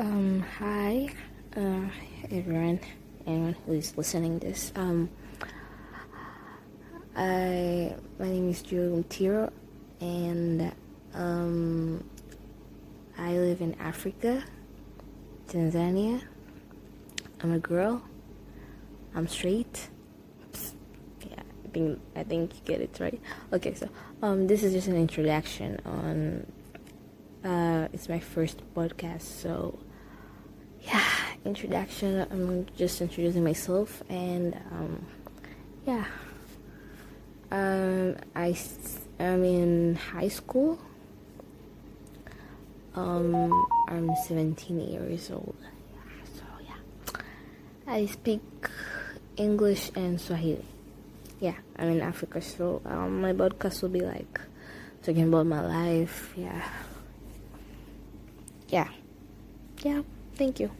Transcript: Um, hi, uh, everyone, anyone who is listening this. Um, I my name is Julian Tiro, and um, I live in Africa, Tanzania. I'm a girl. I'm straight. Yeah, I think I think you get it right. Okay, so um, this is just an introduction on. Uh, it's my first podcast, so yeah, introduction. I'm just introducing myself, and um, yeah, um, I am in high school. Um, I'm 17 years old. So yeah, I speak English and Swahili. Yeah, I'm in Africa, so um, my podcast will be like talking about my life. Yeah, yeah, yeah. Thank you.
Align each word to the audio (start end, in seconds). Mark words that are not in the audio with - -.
Um, 0.00 0.44
hi, 0.60 1.12
uh, 1.56 1.88
everyone, 2.30 2.78
anyone 3.26 3.56
who 3.66 3.72
is 3.72 3.96
listening 3.96 4.38
this. 4.38 4.70
Um, 4.76 5.10
I 7.16 7.96
my 8.16 8.28
name 8.28 8.48
is 8.48 8.62
Julian 8.62 9.02
Tiro, 9.08 9.52
and 10.00 10.72
um, 11.14 12.08
I 13.18 13.32
live 13.32 13.60
in 13.60 13.74
Africa, 13.80 14.44
Tanzania. 15.48 16.22
I'm 17.42 17.50
a 17.50 17.58
girl. 17.58 18.00
I'm 19.16 19.26
straight. 19.26 19.88
Yeah, 21.28 21.42
I 21.64 21.68
think 21.72 22.00
I 22.14 22.22
think 22.22 22.54
you 22.54 22.60
get 22.64 22.80
it 22.80 22.96
right. 23.00 23.20
Okay, 23.52 23.74
so 23.74 23.88
um, 24.22 24.46
this 24.46 24.62
is 24.62 24.72
just 24.72 24.86
an 24.86 24.96
introduction 24.96 25.80
on. 25.84 26.46
Uh, 27.44 27.88
it's 27.92 28.08
my 28.08 28.20
first 28.20 28.62
podcast, 28.74 29.22
so 29.22 29.76
yeah, 30.88 31.04
introduction. 31.44 32.26
I'm 32.30 32.66
just 32.76 33.00
introducing 33.00 33.44
myself, 33.44 34.02
and 34.08 34.54
um, 34.72 35.06
yeah, 35.86 36.04
um, 37.50 38.16
I 38.34 38.56
am 39.20 39.44
in 39.44 39.94
high 39.94 40.28
school. 40.28 40.78
Um, 42.94 43.66
I'm 43.86 44.10
17 44.26 44.80
years 44.80 45.30
old. 45.30 45.54
So 46.34 46.42
yeah, 46.66 47.20
I 47.86 48.06
speak 48.06 48.42
English 49.36 49.92
and 49.94 50.20
Swahili. 50.20 50.64
Yeah, 51.38 51.54
I'm 51.76 51.90
in 51.90 52.00
Africa, 52.00 52.42
so 52.42 52.82
um, 52.84 53.20
my 53.20 53.32
podcast 53.32 53.82
will 53.82 53.90
be 53.90 54.00
like 54.00 54.40
talking 55.04 55.28
about 55.28 55.46
my 55.46 55.60
life. 55.60 56.32
Yeah, 56.36 56.68
yeah, 58.68 58.88
yeah. 59.84 60.02
Thank 60.38 60.60
you. 60.60 60.70